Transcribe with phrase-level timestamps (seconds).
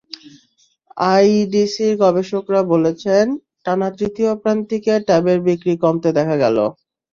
[1.07, 3.25] আইডিসির গবেষকেরা বলছেন,
[3.65, 6.57] টানা তৃতীয় প্রান্তিকে ট্যাবের বিক্রি কমতে দেখা গেল।